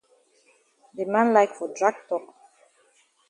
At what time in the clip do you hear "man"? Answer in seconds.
1.13-1.27